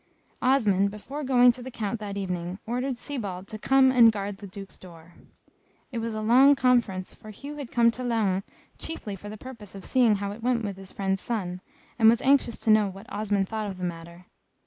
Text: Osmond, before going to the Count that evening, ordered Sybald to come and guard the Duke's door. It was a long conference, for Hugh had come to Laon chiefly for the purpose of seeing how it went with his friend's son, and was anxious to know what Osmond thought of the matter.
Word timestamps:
Osmond, 0.41 0.89
before 0.89 1.23
going 1.23 1.51
to 1.51 1.61
the 1.61 1.69
Count 1.69 1.99
that 1.99 2.17
evening, 2.17 2.57
ordered 2.65 2.97
Sybald 2.97 3.45
to 3.49 3.59
come 3.59 3.91
and 3.91 4.11
guard 4.11 4.37
the 4.37 4.47
Duke's 4.47 4.79
door. 4.79 5.13
It 5.91 5.99
was 5.99 6.15
a 6.15 6.21
long 6.23 6.55
conference, 6.55 7.13
for 7.13 7.29
Hugh 7.29 7.57
had 7.57 7.69
come 7.71 7.91
to 7.91 8.03
Laon 8.03 8.41
chiefly 8.79 9.15
for 9.15 9.29
the 9.29 9.37
purpose 9.37 9.75
of 9.75 9.85
seeing 9.85 10.15
how 10.15 10.31
it 10.31 10.41
went 10.41 10.63
with 10.65 10.75
his 10.77 10.91
friend's 10.91 11.21
son, 11.21 11.61
and 11.99 12.09
was 12.09 12.19
anxious 12.23 12.57
to 12.61 12.71
know 12.71 12.87
what 12.87 13.05
Osmond 13.13 13.47
thought 13.47 13.69
of 13.69 13.77
the 13.77 13.83
matter. 13.83 14.25